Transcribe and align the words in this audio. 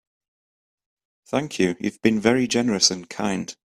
Thank 1.27 1.59
you, 1.59 1.75
you've 1.79 2.01
been 2.01 2.19
very 2.19 2.47
generous 2.47 2.89
and 2.89 3.07
kind! 3.07 3.55